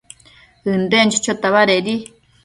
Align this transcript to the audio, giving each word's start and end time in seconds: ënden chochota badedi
ënden 0.71 1.13
chochota 1.17 1.51
badedi 1.55 1.95